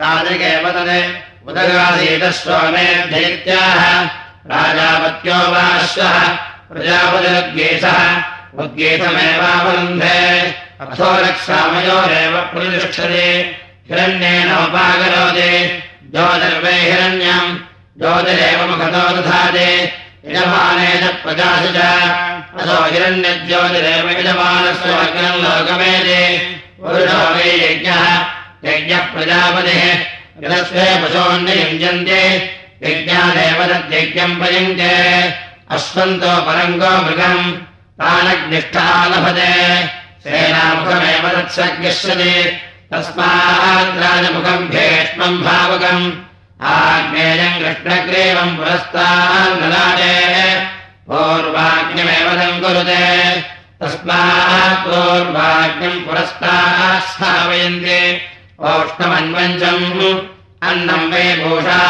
राजकेव 0.00 0.64
तत् 0.76 1.35
उदगादीतस्वामेध्यैत्याः 1.48 4.10
राजापत्यो 4.50 5.34
वाश्वः 5.34 6.38
प्रजापतिरुद्गीतः 6.70 8.22
उद्गीतमेवावरुन्धे 8.58 10.54
अथो 10.80 11.20
रक्षामयोरेव 11.20 12.40
प्रतिष्ठते 12.40 13.56
हिरण्येनोपाकरोति 13.90 15.82
ज्योतिर्वै 16.12 16.72
हिरण्यम्। 16.72 17.58
ज्योतिरेव 17.98 18.66
मुखतो 18.66 18.88
दधाति। 18.88 19.92
यजमाने 20.26 20.98
च 20.98 21.00
प्रकाश 21.00 21.76
च। 21.76 21.78
अथो 22.60 22.84
हिरण्यज्योतिरेव 22.84 24.10
यजमानस्य 24.10 24.82
अग्रम् 24.82 25.42
लोकमेति 25.42 26.56
पुरुषो 26.80 27.34
वै 27.34 27.44
यज्ञः 27.44 28.24
यज्ञः 28.64 28.98
प्रजापतिः। 28.98 30.15
यदस्वे 30.42 30.86
पशोन्ययुञ्जन्ते 31.02 32.22
यज्ञादेव 32.84 33.60
तद्यज्ञम् 33.70 34.34
प्रयुङ्क्ते 34.40 34.92
अश्वन्तो 35.74 36.32
परङ्गो 36.46 36.90
मृगम् 37.04 37.46
तानग्निष्ठा 38.00 38.84
लभते 39.12 39.52
सेनामुखमेव 40.24 41.24
तत्सर्गिष्यति 41.36 42.34
तस्मात् 42.92 43.96
राजमुखम् 44.02 44.68
भेष्मम् 44.74 45.42
भावकम् 45.46 46.04
आग्नेयम् 46.74 47.58
कृष्णग्रीवम् 47.62 48.60
तस्मात् 53.80 54.84
पूर्वाग्निम् 54.84 56.04
पुरस्तात् 56.06 57.08
स्थापयन्ति 57.08 58.00
ओष्णमन्वञ्चम् 58.64 59.82
अन्नम् 60.68 61.10
वै 61.12 61.24
भूषा 61.40 61.80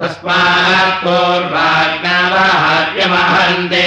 तस्मात् 0.00 0.98
पूर्वाज्ञावाहार्यमाहरन्ते 1.02 3.86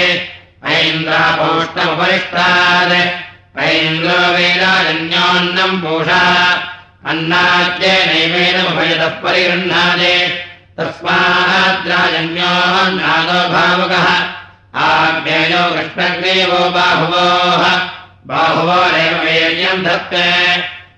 ऐन्द्रापोष्णमुपरिष्टात् 0.76 2.94
ऐन्द्रो 3.66 4.16
वेदारण्योन्नम् 4.36 5.82
भूषा 5.84 6.24
अन्नाद्येनैवेनमुभयतः 7.12 9.14
परिगृह्णाते 9.26 10.16
तस्माद्राजन्योन्नादो 10.80 13.38
भावकः 13.54 14.08
आग्नेयो 14.88 15.62
कृष्णग्रीवो 15.76 16.64
बाहुवोः 16.80 17.64
बाहुवानेव 18.34 19.16
वीर्यम् 19.28 19.86
धत्ते 19.86 20.26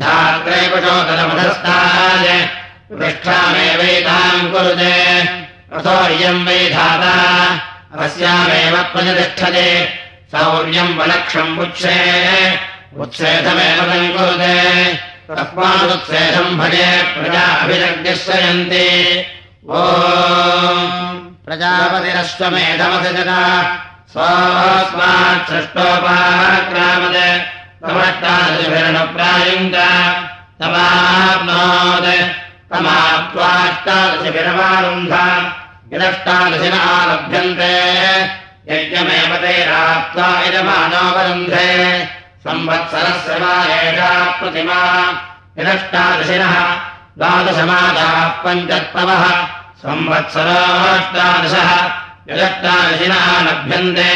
धात्रे 0.00 0.68
कुशोदरमधस्ताय 0.68 2.50
पृष्ठामेवैताम् 2.92 4.52
कुरुते। 4.52 4.94
अथो 5.76 6.14
इयम् 6.14 6.46
वै 6.46 6.70
धाता। 6.70 7.14
अस्यामेव 8.04 8.82
प्रतिष्ठते 8.82 9.88
सौर्यम् 10.34 10.98
वलक्षम् 10.98 11.58
उच्छे। 11.58 11.98
उत्सेधमेव 12.98 13.92
तम् 13.92 14.18
कुरुते। 14.18 14.94
तस्मादुत्सेधम् 15.28 16.58
भजे 16.58 17.02
प्रजा 17.02 17.40
अभिरग्निश्रयन्ति 17.40 19.24
ओ 19.70 19.84
स्वस्मात् 24.12 25.50
सृष्टोपाक्रामत् 25.50 27.57
तमष्टादशभिरणप्रायुङ्ग 27.82 29.76
तमाप्नोत्। 30.60 32.08
तमाप्त्वाष्टादशभिरमारुन्ध 32.70 35.14
यदष्टादशिना 35.92 36.82
लभ्यन्ते। 37.10 37.74
यज्ञमेव 38.70 39.32
तैराप्त्वा 39.36 40.28
इदमानोपरुन्धे 40.40 41.70
संवत्सरस्य 42.44 43.32
वा 43.42 43.54
एषा 43.74 44.10
प्रतिमा। 44.40 44.80
यदष्टादशिनः 45.58 46.56
द्वादशमादाः 47.18 48.16
पञ्चत्तवः 48.42 49.24
संवत्सराष्टादशः 49.82 51.70
यदष्टादशिनः 52.30 53.26
लभ्यन्ते 53.42 54.12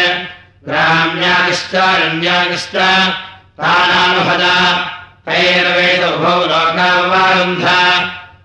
ग्राम्यागिश्चारण्यागिश्च 0.68 2.76
तानानुभदा 3.58 4.56
तैरवेदुभौ 5.26 6.36
लोकामवारुन्ध 6.52 7.66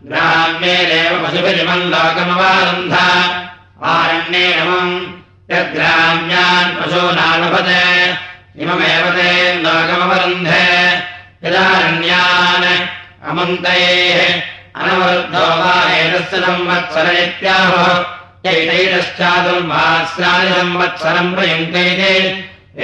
ग्राम्येदेव 0.10 1.13
पशुभिरिमम् 1.22 1.89
लोकमवारुन्ध 1.94 2.96
आरण्येनमम् 3.91 4.91
यद्ग्राम्यान् 5.52 6.76
पशूनानुभत 6.78 7.70
इममेव 8.63 9.06
ते 9.15 9.30
लोकमवरुन्धे। 9.63 10.68
यदारण्यान् 11.46 12.68
अमन्तैः 13.30 14.20
अनवरुद्धो 14.80 15.46
वा 15.62 15.74
एतस्य 16.02 16.36
संवत्सर 16.46 17.08
इत्याहो। 17.24 17.88
चैतैरश्चातुर्मास्यानि 18.46 20.52
संवत्सरम् 20.58 21.34
प्रयुङ्क्ते 21.36 21.86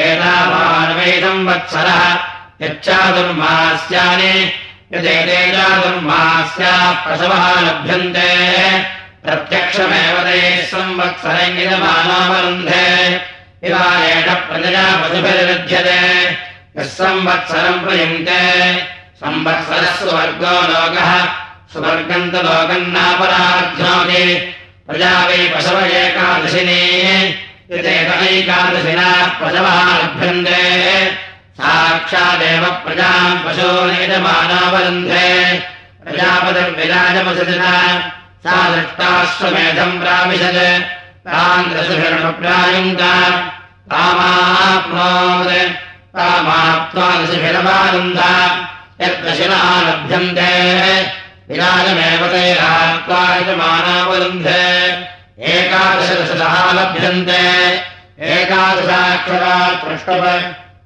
एतावानवै 0.06 1.12
संवत्सरः 1.22 2.02
यच्चातुर्मास्यानि 2.62 4.34
यदेते 4.94 5.52
चातुर्मास्याः 5.52 6.92
प्रसवः 6.92 7.62
लभ्यन्ते। 7.62 8.30
प्रत्यक्षमेव 9.24 10.18
ते 10.20 10.58
इवारेण 13.68 14.34
प्रजया 14.34 15.02
पशुभिर्लभ्यते 15.02 16.24
यः 16.78 16.84
संवत्सरम् 16.84 17.86
प्रयुङ्क्ते। 17.86 18.76
संवत्सरः 19.16 19.96
सुवर्गो 19.96 20.62
लोकः। 20.62 21.26
सुवर्गम् 21.74 22.32
तु 22.32 22.38
लोकम् 22.38 22.94
नापराध्योति। 22.94 24.56
प्रजा 24.88 25.28
वै 25.28 25.54
पशव 25.56 25.86
एकादशिनी। 25.86 26.82
यदेकैकादशिना 27.72 29.40
पशवः 29.42 29.98
लभ्यन्ते 29.98 31.31
साक्षादेव 31.62 32.64
प्रजाम् 32.84 33.42
पशूनेजमानावरुन्धे 33.44 35.28
प्रजापतिर्विराजमसजना 36.04 37.74
सा 38.44 38.56
दृष्टाश्वमेधम् 38.72 40.00
प्राविशत्। 40.02 40.62
ताम् 41.28 41.70
दशभिरणप्रायुङ्गा 41.74 43.16
तामाप्नोत् 43.92 45.76
तामाप्त्वा 46.16 47.10
दशभिरमारुन्धा 47.20 48.32
यद्दशिनः 49.02 49.68
लभ्यन्ते 49.88 50.54
विराजमेव 51.50 52.24
तैरात्वा 52.34 53.22
यजमानावरुन्धे। 53.36 54.66
एकादशदशतः 55.54 56.56
लभ्यन्ते 56.78 57.46
एकादशाक्षरात् 58.34 59.80
पृष्टव 59.86 60.26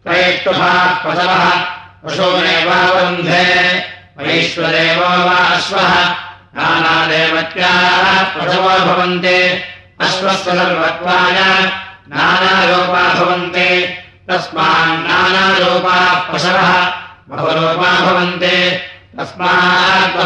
त्रैष्टुभाः 0.07 0.93
पशवः 0.93 1.65
पशूनेवावरुन्धे। 2.05 3.83
वैश्वदेवो 4.17 5.01
वा 5.01 5.35
अश्वः। 5.35 6.15
नानादेवत्याः 6.57 8.23
पशवो 8.23 8.63
भवन्ति। 8.63 9.63
अश्वस्य 10.01 10.37
सर्वत्वाय 10.37 11.71
नानारूपा 12.15 13.13
भवन्ति। 13.13 13.97
तस्मान्नानारूपाः 14.29 16.13
पशवः 16.13 16.91
बहुरूपा 17.29 17.99
भवन्ति। 17.99 18.81
तस्मात् 19.19 20.17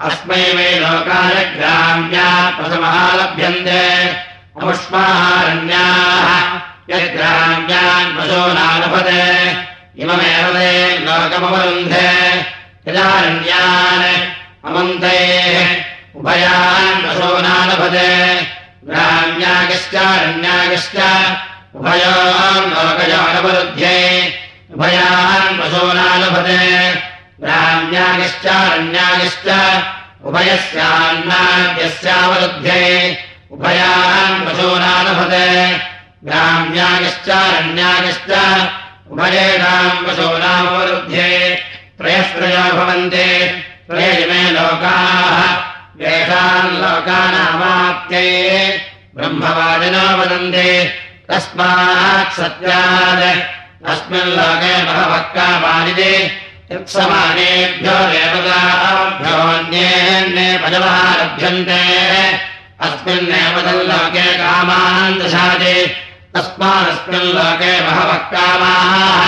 अस्मै 0.00 0.80
लोकाय 0.80 1.44
ग्राम्या 1.44 2.50
पशवः 2.50 3.14
लभ्यन्ते। 3.14 4.14
यद्ग्राम्यान् 6.90 8.14
पशो 8.16 8.42
नालभते 8.56 9.22
इममेव 10.02 10.46
ते 10.56 10.68
लोकमवरुन्धे 11.06 12.10
यदारण्यान् 12.86 14.04
अमन्तेः 14.68 15.68
उभयान् 16.18 17.02
नालभते 17.46 18.10
ग्राम्यागश्चारण्यागश्च 18.88 20.96
उभयान् 21.78 22.70
लोकयानवरुध्ये 22.74 23.96
उभयान् 24.74 25.58
पशूनालभते 25.58 26.62
ग्राम्यागश्चारण्यागश्च 27.42 29.48
उभयस्यान्नाद्यस्यावरुध्ये 30.26 32.80
उभयान् 33.54 34.42
पशूनालभते 34.46 35.46
ग्राम्यागश्चारण्यागश्च 36.24 38.30
उभयेषाम् 39.12 40.04
पशूनामवरुध्ये 40.06 41.28
त्रयस्त्रयो 41.98 42.64
भवन्ति 42.76 43.28
त्रयजिमे 43.88 44.42
लोकाः 44.56 45.38
येषाम् 46.00 46.78
लोकानामाप्त्यै 46.82 48.30
ब्रह्मवादिनो 49.16 50.06
वदन्ति 50.18 50.70
तस्मात् 51.28 52.34
सत्यात् 52.38 53.24
अस्मिन् 53.92 54.34
लोके 54.38 54.74
बहवः 54.88 55.22
कामानिति 55.36 56.12
यत्समानेभ्यो 56.72 57.96
देवताभ्योऽन्ये 58.12 59.88
पदवः 60.64 60.98
लभ्यन्ते 61.20 61.82
अस्मिन्नेव 62.80 63.60
तल्लोके 63.60 64.38
कामान् 64.38 65.18
दशाति 65.18 65.76
तस्मादस्मिन् 66.34 67.22
लोके 67.22 67.80
बहवः 67.80 68.18
कामाः। 68.32 69.22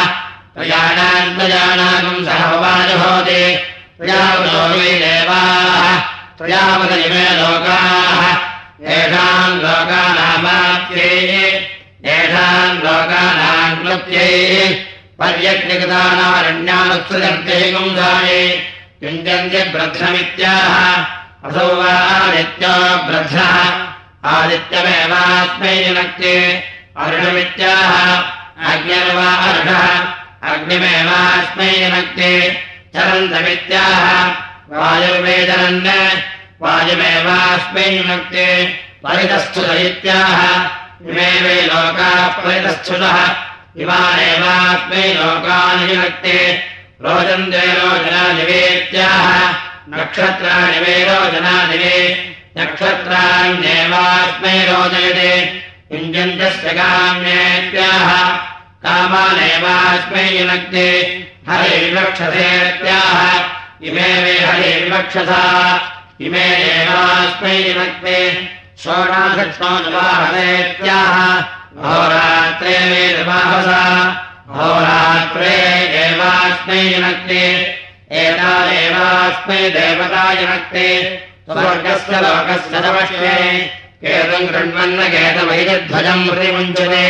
देवाः 5.03 5.99
प्रयावतनिमे 6.39 7.27
लोकाः। 7.41 8.23
येषाम् 8.89 9.61
लोकानामाप्त्यै 9.63 11.15
येषाम् 12.05 12.79
लोकानाम् 12.79 13.79
क्लप्त्यै 13.83 14.33
पर्यज्ञगतानारण्यानुत्सृजन्ते 15.21 17.59
गुंसाये 17.73 18.43
युञ्जन्ति 19.03 19.61
ब्रध्नमित्याह 19.69 21.18
असौ 21.46 21.66
वा 21.79 21.90
आदित्यो 22.12 22.70
ब्रध्नः 23.09 23.57
आदित्यमेवास्मै 24.37 25.74
जनक्ति 25.85 26.33
अर्षमित्याह 27.03 27.92
अग्निर्वा 28.70 29.29
अर्षः 29.48 29.85
अग्निमेवास्मै 30.53 31.68
जनक्ति 31.83 32.33
चरन्तमित्याह 32.94 34.03
वायुर्वेदनन् 34.72 35.87
वायुमेवास्मै 36.62 37.87
युनक्ते 37.96 38.48
परितस्थुत 39.05 39.70
इत्याह 39.87 40.40
इमे 41.11 41.31
वै 41.44 41.61
लोकाः 41.70 42.27
परितस्थुतः 42.40 43.16
इमानेवास्मै 43.85 45.07
लोकान् 45.20 45.88
युनक्ते 45.90 46.37
रोचन्ते 47.07 47.64
रोचनादिवेत्याह 47.79 49.27
नक्षत्राणि 49.90 50.79
वै 50.85 50.96
रोचनादिवे 51.09 51.98
नक्षत्राण्येवास्मै 52.57 54.57
रोचयते 54.70 55.31
युञ्जन्तस्य 55.92 56.66
काम्येत्याह 56.79 58.11
कामानेवास्मै 58.85 60.27
युनक्ते 60.38 60.88
हरे 61.48 61.72
विवक्षसेत्याह 61.85 63.16
इमे 63.88 64.11
वे 64.24 64.37
हरे 64.48 64.72
विवक्षसा 64.83 65.44
इमे 66.27 66.46
देवास्मै 66.61 67.57
विभक्ते 67.66 68.18
षोडाशक्ष्मोनुवाहनेत्याह 68.85 71.16
होरात्रे 71.87 72.77
वेदवाहसा 72.92 73.83
होरात्रे 74.55 75.57
देवास्मै 75.96 76.81
जनक्ते 76.92 77.44
एता 78.11 78.53
देवास्मै 78.66 79.71
देवता 79.71 80.35
जनक्ते 80.35 80.87
स्वर्गस्य 81.44 82.12
लोकस्य 82.21 82.81
नवश्ये 82.81 83.59
केतम् 84.03 84.49
कृण्वन्न 84.49 85.01
केतमैजध्वजम् 85.09 86.29
प्रतिमुञ्चते 86.29 87.05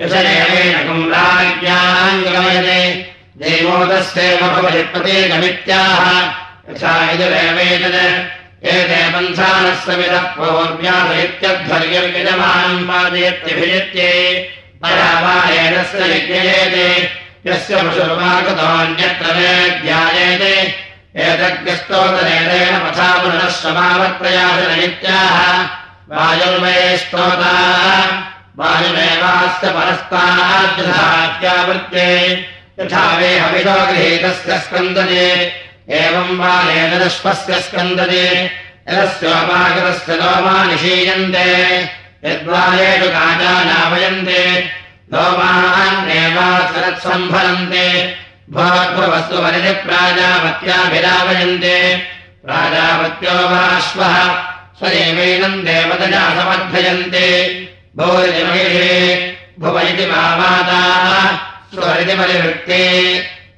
यशदेवेन 0.00 0.76
गमयते 2.32 2.80
देवोदस्यैव 3.42 4.40
भवति 4.40 4.82
प्रतीकमित्याह। 4.82 6.02
यथा 6.70 6.94
एते 8.64 9.00
पन्थानस्य 9.12 9.96
विदः 9.96 11.20
इत्यध्वर्यर्यजमानम् 11.22 12.88
पादयत्यभिजित्ये। 12.88 14.12
परावायेनस्य 14.82 15.98
यज्ञयेते 15.98 16.88
यस्य 17.48 17.74
समावत्प्रयासनमित्याह 23.50 25.36
वायुर्वये 26.10 26.96
स्तोता। 26.96 27.52
वायुमेवास्य 28.58 29.70
परस्ताद्यथात्यावृत्ते 29.70 32.08
यथा 32.80 33.16
वे 33.16 33.38
हविषो 33.38 33.86
गृहीतस्य 33.86 34.58
स्कन्दते। 34.58 35.52
एवम् 35.90 36.40
वा 36.40 36.72
एतदश्वस्य 36.72 37.60
स्कन्दते। 37.60 38.50
यदस्योपाकृतस्य 38.88 40.16
लोमा 40.16 40.64
निषीयन्ते 40.64 41.48
यद्वारेषु 42.24 43.08
काचानावयन्ते 43.08 44.70
लोमान्नेवासरत्सम्भरन्ते 45.12 47.86
भवद्भवस्तु 48.50 49.36
वरति 49.36 49.72
प्राजापत्याभिरावयन्ते 49.84 51.76
प्राजापत्यो 52.44 53.48
वाश्वः 53.48 54.16
स्वदेवैनम् 54.78 55.64
देवतया 55.64 56.24
समर्थयन्ते 56.38 57.26
भोरिमहिषे 57.96 58.96
भुव 59.60 59.80
इति 59.80 60.06
मामाताः 60.06 61.36
स्वरिति 61.74 62.14
परिवृत्ते। 62.14 62.82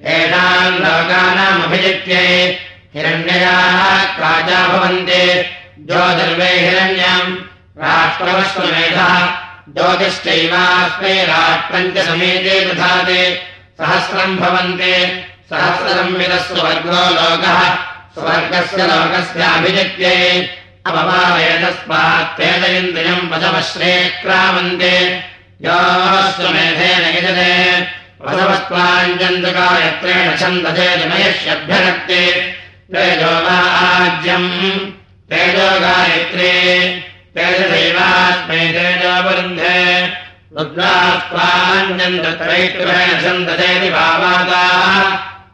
एषाम् 0.06 0.80
लोकानामभिजित्ये 0.84 2.24
हिरण्ययाः 2.94 4.16
प्राजा 4.16 4.68
भवन्ति। 4.68 5.24
ज्योतिर्वे 5.86 6.44
हिरण्यम् 6.44 7.36
राष्ट्रवस्वमेधः 7.82 9.39
ज्योतिश्चैवास्मै 9.76 11.24
राष्ट्रम् 11.24 11.92
च 11.92 12.06
समेते 12.06 12.64
दधाति। 12.64 13.40
सहस्रम् 13.78 14.36
भवन्ति। 14.36 15.24
सहस्रसंविदः 15.50 16.38
स्वर्गो 16.38 16.90
लोकः। 16.90 17.78
स्वर्गस्य 18.14 18.76
लोकस्याभिजित्ये। 18.76 20.50
अपवावेदस्मात् 20.86 22.40
तेजयन्दिनम् 22.40 23.30
पदवश्रे 23.30 24.20
क्रामन्ते। 24.22 25.22
योऽस्वमेधेन 25.62 27.16
यजते। 27.16 27.86
वसवस्त्वाञ्जन्तुकायत्रेण 28.24 30.36
छन्दसे 30.36 30.96
जमयष्यभ्यनक्ते 30.96 32.54
तेजो 32.94 33.26
वा 33.26 33.70
आज्यम्। 33.70 34.90
तेजो 35.30 35.80
गायत्रे 35.80 37.09
तेजदैवास्मै 37.34 38.56
तेजोवरुन्धे 38.56 39.80
रुद्रास्त्वाञ्जन्तत्रैत्रेण 40.58 43.10
छन्दसेति 43.22 43.90
भावाता 43.90 44.64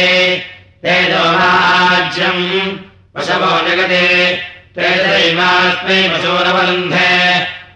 तेजोहाज्यम् 0.83 2.47
वशवो 3.17 3.51
जगते। 3.69 4.03
तेजैवास्मै 4.75 5.99
वशोरवरुन्धे 6.07 7.11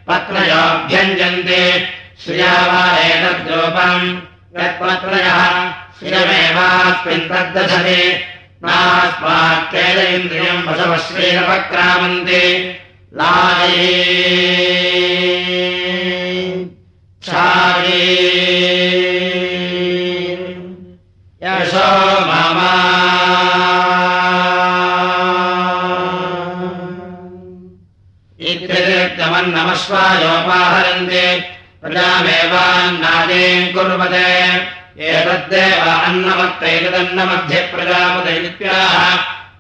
पत्रयोऽभ्यञ्जन्ते 0.08 1.62
श्रिया 2.28 2.56
वा 2.68 2.84
एतद्रूपम् 3.00 4.08
यत्पत्रयः 4.60 5.42
श्रियमेवास्मिन् 5.98 7.28
तद्दधति 7.30 8.02
वशवश्रेणपक्रामन्ते 10.68 12.42
लाये 13.20 13.92
इत्यतिरिक्तमन्नमश्वायोपाहरन्ते 28.52 31.24
प्रजामेवान्नादीम् 31.82 33.72
कुर्वते। 33.74 34.30
एतद्देव 35.08 35.84
अन्नमत्तैतदन्नमध्ये 36.08 37.60
प्रजापदैत्याः 37.72 38.96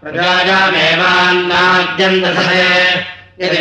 प्रजायामेवान्नाद्यन्तसे 0.02 2.66
यदि 3.42 3.60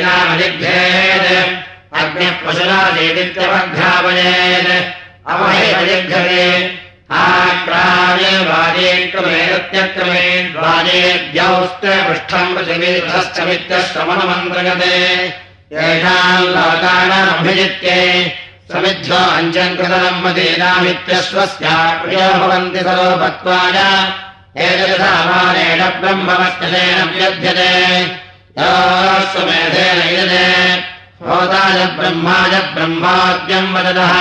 आक्रामे 7.17 8.33
वाजे 8.49 8.91
क्रमेत्यक्रमे 9.13 10.27
द्वाजेभ्यौश्च 10.53 11.85
पृष्ठम् 12.07 12.55
लोकानामभिजित्ये 16.55 18.01
समिध्यो 18.71 19.19
अञ्जम् 19.39 19.77
कृतम् 19.77 20.23
प्रियो 22.03 22.31
भवन्ति 22.39 22.81
सलोपत्वाय 22.87 23.77
एतदसामानेन 24.65 25.83
ब्रह्मवस्तसेन 26.01 26.99
व्यध्यते। 27.15 27.69
स्वमेधेन 29.31 30.01
युजते 30.09 30.49
होताय 31.27 31.79
ब्रह्माय 31.99 32.55
ब्रह्माद्यम् 32.75 33.73
वदतः। 33.75 34.15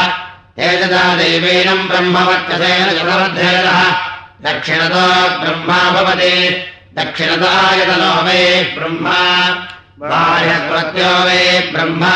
एतदा 0.68 1.04
देवीनम् 1.16 1.88
ब्रह्मवर्चसेन 1.88 2.86
जलवर्धेदः 2.98 3.82
दक्षिणतो 4.46 5.08
ब्रह्मा 5.40 5.80
भवति। 5.96 6.36
दक्षिणतायतनो 6.98 8.14
वै 8.28 8.46
ब्रह्मा। 8.78 9.20
बाह्यप्रत्यो 10.00 11.12
वै 11.26 11.44
ब्रह्मा 11.74 12.16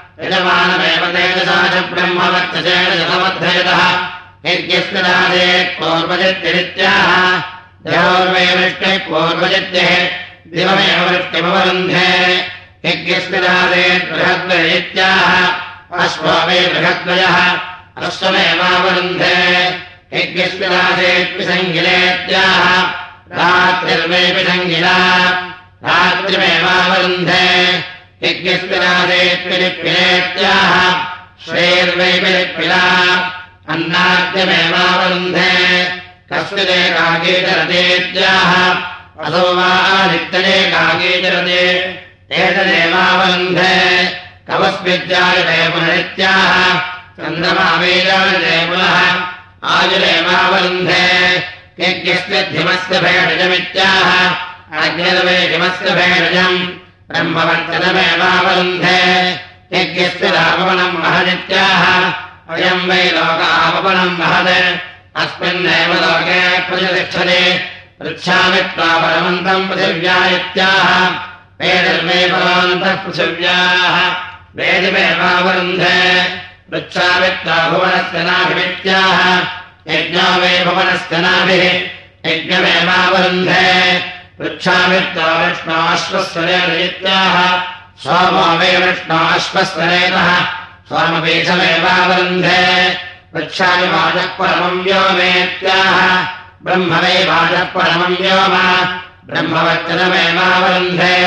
यजमानमेव 0.23 1.05
तेजसा 1.05 1.67
च 1.67 1.83
ब्रह्मवर्तसेन 1.83 2.85
शतमध्ययतः 2.85 4.07
यज्ञस्मिनादे 4.45 5.63
पूर्वजित्यरित्याह 5.63 7.51
देवोर्वे 7.85 8.55
वृष्टिः 8.55 8.97
पूर्वजित्यः 8.97 10.09
दिवमेव 10.47 11.09
वृष्टिमवरुन्धे। 11.09 12.45
यज्ञस्मिनादे 12.85 14.07
बृहद्वयित्याह 14.11 15.29
अश्वो 16.03 16.47
मे 16.47 16.67
बृहद्वयः, 16.67 17.37
अश्वमेवावरुन्धे। 18.07 19.37
यज्ञस्मिनादेत्विसङ्गिलेत्याह 20.13 22.63
रात्रिर्वेऽपि 23.37 24.51
सङ्गिला 24.51 24.97
रात्रिमेवावरुन्धे। 25.83 27.90
श्रेर्वैपिलिपिला 31.45 32.83
अन्नाद्यमेवावरुन्धे 33.73 35.53
कस्मिदेकागीचरतेत्याः 36.31 38.51
असो 39.25 39.45
वा 39.57 39.69
नित्यदेकागीचरते 40.11 41.63
एतदेवावरुन्धे 42.41 43.73
कवस्मिद्यायते 44.49 45.57
पुनरित्याः 45.71 46.53
चन्द्रमावेजायते 47.17 48.53
पुनः 48.69 48.99
आयुरेवावरुन्धे 49.73 51.03
यज्ञस्मिद्धिमस्य 51.81 52.93
भेषजमित्याह 53.07 54.07
अग्निर्वे 54.83 55.37
हिमस्य 55.53 55.87
भेषजम् 55.99 56.61
ब्रह्मवर्चनमेवावरुन्धे 57.11 58.99
यज्ञस्य 59.73 60.29
रापवनम् 60.29 60.97
महदित्याह। 60.97 61.81
अयम् 62.53 62.89
वै 62.89 63.11
लोकापवनम् 63.11 64.17
महत् 64.17 64.77
अस्मिन्नेव 65.15 65.93
लोके 65.93 66.59
प्रतिष्ठते 66.59 67.57
पृच्छामि 67.99 68.61
त्वा 68.61 68.97
परमन्तम् 68.97 69.69
पृथिव्या 69.69 70.25
इत्याह 70.25 71.09
वेदर्मे 71.61 72.27
परमन्तः 72.27 72.95
पृथिव्याः। 72.95 74.09
वेदमेवावरुन्धे। 74.55 76.23
पृच्छामि 76.71 77.27
त्वा 77.27 77.69
भुवनस्य 77.69 78.23
नाभिमित्याह। 78.23 79.37
यज्ञो 79.87 80.41
वै 80.41 80.65
भुवनस्य 80.65 81.17
नाभिः। 81.17 81.81
यज्ञमेवावरुन्धे 82.31 84.10
पृच्छामि 84.39 84.99
त्वा 85.13 85.29
विष्णोश्वस्वरेत्याह 85.39 87.35
सोमो 88.03 88.45
वै 88.59 88.71
विष्णोश्वस्वरेतः 88.83 90.29
सोमपीठमेवावरुन्धे 90.89 92.63
पृच्छामि 93.33 93.87
वाचः 93.87 94.27
परमम् 94.39 94.83
व्योमेत्याह। 94.83 95.97
ब्रह्म 96.63 96.91
वै 97.03 97.17
वाचः 97.29 97.63
परमम् 97.75 98.19
व्योम 98.21 98.55
ब्रह्मवचनमेवावरुन्धे 99.27 101.17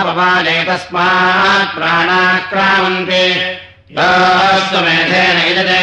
अपमाने 0.00 0.56
तस्मात् 0.64 1.74
प्राणाक्रामन्ते। 1.76 3.24
योऽस्वमेधेन 3.96 5.38
इदते 5.50 5.82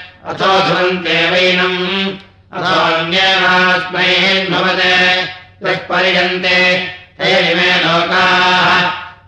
अथो 0.27 0.59
ध्रुवन्ते 0.61 1.29
वैनम्। 1.29 2.17
अथोऽन्येनास्मै 2.53 4.07
भवते। 4.51 5.25
त्वः 5.25 5.75
पर्यन्ते। 5.75 6.87
ते 7.19 7.53
लोकाः। 7.77 8.81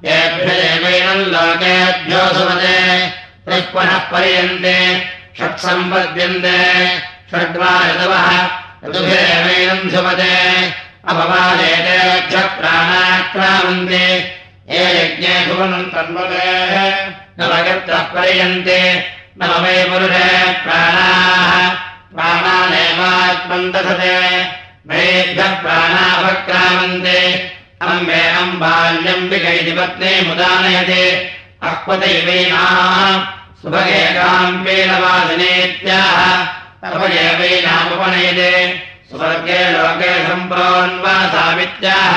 येभ्यदेवैनम् 0.10 1.26
लोकेभ्यो 1.26 2.40
सुमते। 2.40 3.10
त्वः 3.46 3.62
पुनः 3.62 3.98
पर्यन्ते। 3.98 5.06
षट्सम्पद्यन्ते 5.40 6.84
ऋतुभिरेवैनम् 8.86 9.90
धुमते 9.90 10.66
अपवादेतेभ्यः 11.08 12.42
प्राणाक्रामन्ते। 12.42 14.36
ये 14.70 15.04
यज्ञे 15.04 15.54
भुवनम् 15.54 15.86
तन्वतेः 15.86 17.06
नवगत्वः 17.40 18.00
पर्यन्ते 18.00 19.14
न 19.42 19.64
मे 19.64 19.84
पुरुषे 19.84 20.54
प्राणाः। 20.54 21.70
प्राणानेवात्मम् 22.16 23.72
दधते 23.72 24.18
मेभ्यः 24.88 25.62
प्राणापक्रामन्ते। 25.62 27.20
विकैति 29.30 29.72
पत्नी 29.72 30.28
मुदानयते। 30.28 31.32
अक्वदैवैनाः 31.64 33.24
सुभगेकाम्बेनवादिनेत्याह 33.62 36.46
तपयैवैनामुपनयते 36.84 38.52
स्वर्गे 39.10 39.72
लोके 39.72 40.28
सम्प्रोन्वासामित्याह 40.28 42.14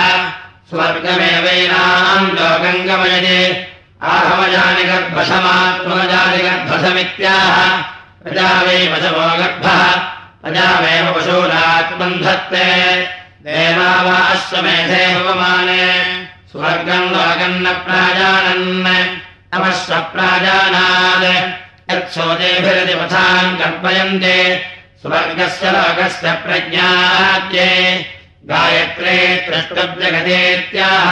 स्वर्गमेवैनाम् 0.71 2.29
लोकम् 2.29 2.87
गमयते 2.87 3.76
आहमजानि 4.05 4.83
गर्भसमात्मजानि 4.91 6.41
गर्भसमित्याह 6.47 7.57
प्रजा 8.23 8.51
वै 8.67 8.81
पशवो 8.93 9.29
गर्भः 9.41 9.81
प्रजावेव 10.43 11.07
अश्वमेधे 14.33 15.05
भवमाने 15.15 15.85
स्वर्गम् 16.53 17.13
लोकम् 17.15 17.63
न 17.65 17.73
प्राजानन् 17.87 18.69
नमः 18.85 19.81
प्राजानात्। 20.13 21.25
यत्सोदेभिरतिपथान् 21.91 23.59
कल्पयन्ते 23.59 24.39
स्वर्गस्य 25.03 25.71
लोकस्य 25.77 26.33
प्रज्ञाद्ये 26.45 27.71
गायत्रे 28.51 29.19
द्रष्टव्यगतेत्याह 29.49 31.11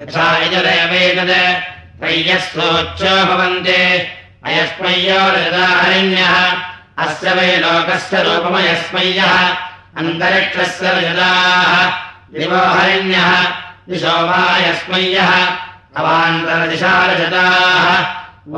यथा 0.00 0.26
यजदेवेतत् 0.42 1.75
त्रय्यः 2.00 2.38
सोच्चो 2.38 3.26
भवन्ते 3.26 4.10
अयस्मय्योरजदाहरिण्यः 4.46 6.56
अस्य 6.98 7.34
वै 7.34 7.56
लोकस्य 7.56 8.22
रूपमयस्मय्यः। 8.22 9.56
अन्तरिक्षस्य 9.98 10.90
रजदाः 10.90 11.90
दिवो 12.34 12.56
हरिण्यः। 12.56 13.44
दिशो 13.88 14.08
वा 14.08 14.56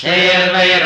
शेर्वै 0.00 0.78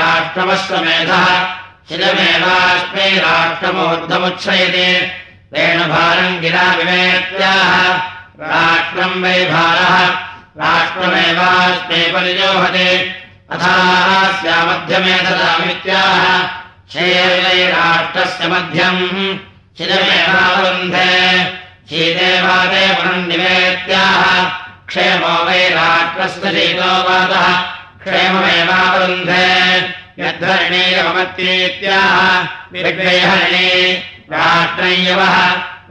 तेन 5.55 5.79
भारम् 5.79 6.41
गिरा 6.41 6.75
विवेत्याः। 6.75 7.93
राष्ट्रम् 8.41 9.23
वै 9.23 9.45
भारः। 9.45 10.09
राष्ट्रमेवास्मै 10.57 12.13
परिजोहते। 12.13 12.99
अथास्यामध्यमे 13.51 15.19
ददामित्याह 15.19 16.47
शेर्वै 16.93 17.67
राष्ट्रस्य 17.67 18.49
मध्यम्। 18.49 19.39
शिरमेवावरुन्धे 19.79 21.64
शीतेवादे 21.89 22.85
पुनर्निवेत्याह 22.99 24.23
क्षेमो 24.89 25.33
वै 25.47 25.63
राष्ट्रस्य 25.75 26.53
शीतोवादः 26.55 27.49
क्षेममेवावरुन्धे 28.05 29.49
यद्धरणीयमत्येत्याह 30.21 32.17
विग्रयहरिणे 32.73 33.69
राष्ट्रयवः 34.35 35.37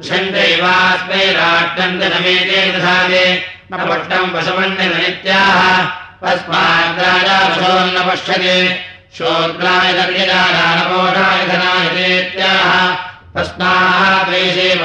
षण्डैवास्मै 0.08 1.26
राष्ट्रम् 1.42 2.00
जनमेते 2.02 2.62
दधाते 2.74 3.26
न 3.72 3.74
पट्टम् 3.90 4.34
वसवण्यनित्याह 4.36 5.60
तस्माद्राजाशोन्न 6.24 7.98
पश्यते 8.10 8.58
शोद्राय 9.18 9.88
दर्यजानपोषाय 10.00 11.42
धनायतेत्याह 11.50 12.72
तस्मात् 13.38 14.30
द्वैषे 14.30 14.76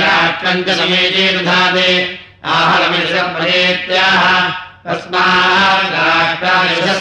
राष्ट्रम् 0.00 0.64
च 0.64 0.68
समेते 0.68 1.38
दधाते। 1.38 2.18
आहलमिषप्रदेत्याह 2.44 4.22
तस्मात् 4.86 5.92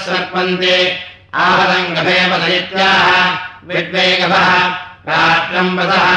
सर्पन्ते। 0.06 1.00
आहलम् 1.34 1.96
गभेपदयित्याह 1.96 3.38
विद्वेगभः 3.66 4.50
राष्ट्रम् 5.10 5.80
वदः 5.80 6.08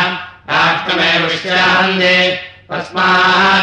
राष्ट्रमेव 0.50 1.26
विश्राहन्ते। 1.26 2.40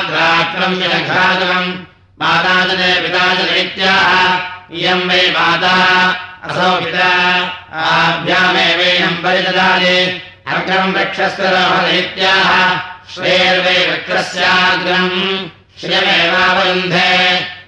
राष्ट्रम् 0.10 0.76
जनघातकम् 0.76 1.93
माताजने 2.24 2.92
पिताजनैत्याह 3.02 4.74
इयम् 4.76 5.08
वै 5.10 5.24
माता 5.30 5.76
असौ 6.44 6.72
पिता। 6.82 7.10
आभ्यामेवैनम् 7.74 9.24
परिददाति 9.24 9.98
अर्घम् 10.48 10.94
वृक्षस्य 10.94 11.44